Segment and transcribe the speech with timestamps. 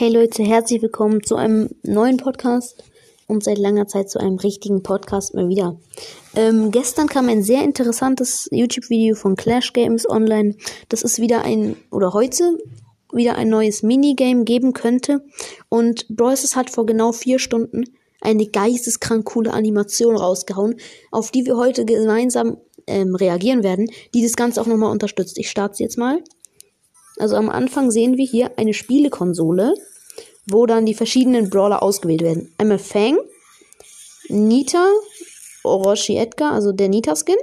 [0.00, 2.82] Hey Leute, herzlich willkommen zu einem neuen Podcast
[3.26, 5.78] und seit langer Zeit zu einem richtigen Podcast mal wieder.
[6.34, 10.56] Ähm, gestern kam ein sehr interessantes YouTube-Video von Clash Games online.
[10.88, 12.56] Das ist wieder ein, oder heute
[13.12, 15.22] wieder ein neues Minigame geben könnte.
[15.68, 16.56] Und Bros.
[16.56, 17.84] hat vor genau vier Stunden
[18.22, 20.76] eine geisteskrank coole Animation rausgehauen,
[21.10, 22.56] auf die wir heute gemeinsam
[22.86, 25.36] ähm, reagieren werden, die das Ganze auch nochmal unterstützt.
[25.36, 26.24] Ich starte sie jetzt mal.
[27.18, 29.74] Also am Anfang sehen wir hier eine Spielekonsole,
[30.50, 32.54] wo dann die verschiedenen Brawler ausgewählt werden.
[32.58, 33.18] Einmal Fang,
[34.28, 34.90] Nita,
[35.62, 37.36] Orochi Edgar, also der Nita-Skin.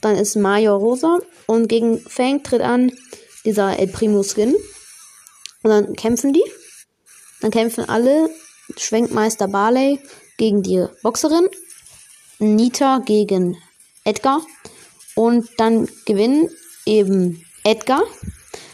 [0.00, 2.92] Dann ist Major Rosa und gegen Fang tritt an
[3.44, 4.54] dieser El Primo-Skin.
[5.62, 6.44] Und dann kämpfen die.
[7.40, 8.30] Dann kämpfen alle
[8.76, 10.00] Schwenkmeister Barley
[10.38, 11.48] gegen die Boxerin,
[12.38, 13.56] Nita gegen
[14.04, 14.40] Edgar
[15.14, 16.50] und dann gewinnen
[16.86, 18.02] eben Edgar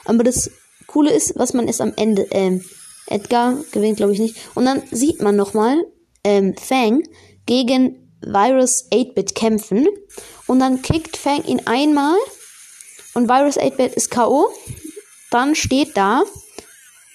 [0.08, 0.50] aber das
[0.86, 2.26] Coole ist, was man ist am Ende.
[2.30, 2.64] Ähm,
[3.08, 4.36] Edgar gewinnt, glaube ich, nicht.
[4.54, 5.84] Und dann sieht man nochmal
[6.24, 7.02] ähm, Fang
[7.46, 9.86] gegen Virus 8-Bit kämpfen.
[10.46, 12.16] Und dann kickt Fang ihn einmal.
[13.14, 14.48] Und Virus 8-Bit ist K.O.
[15.30, 16.22] Dann steht da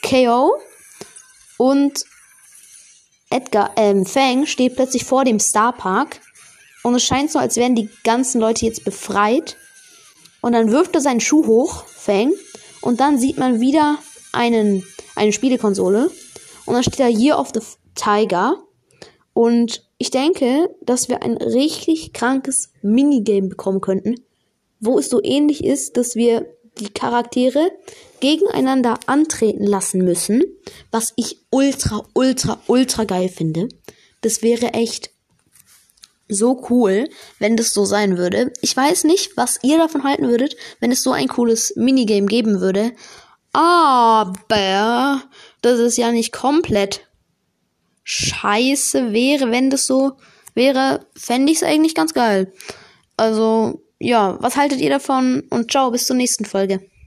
[0.04, 0.52] KO.
[1.58, 2.06] Und
[3.30, 6.20] Edgar, ähm, Fang steht plötzlich vor dem Star Park.
[6.84, 9.58] Und es scheint so, als wären die ganzen Leute jetzt befreit.
[10.42, 12.34] Und dann wirft er seinen Schuh hoch, Fang.
[12.82, 13.98] Und dann sieht man wieder
[14.34, 14.84] einen,
[15.16, 16.12] eine Spielekonsole.
[16.66, 17.62] Und dann steht da Year of the
[17.96, 18.58] Tiger.
[19.34, 24.16] Und ich denke, dass wir ein richtig krankes Minigame bekommen könnten,
[24.80, 26.46] wo es so ähnlich ist, dass wir
[26.80, 27.72] die Charaktere
[28.20, 30.44] gegeneinander antreten lassen müssen,
[30.92, 33.70] was ich ultra, ultra, ultra geil finde.
[34.22, 35.12] Das wäre echt
[36.30, 37.08] so cool,
[37.40, 38.52] wenn das so sein würde.
[38.62, 42.60] Ich weiß nicht, was ihr davon halten würdet, wenn es so ein cooles Minigame geben
[42.62, 42.94] würde.
[43.54, 45.22] Aber
[45.62, 47.08] das ist ja nicht komplett
[48.04, 50.14] scheiße wäre, wenn das so
[50.56, 52.52] wäre, fände ich es eigentlich ganz geil.
[53.16, 55.44] Also, ja, was haltet ihr davon?
[55.50, 56.82] Und ciao, bis zur nächsten Folge.